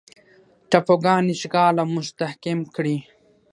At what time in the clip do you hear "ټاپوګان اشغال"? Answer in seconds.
0.69-1.75